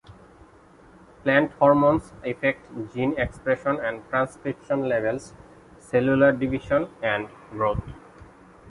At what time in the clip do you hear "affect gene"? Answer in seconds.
2.25-3.13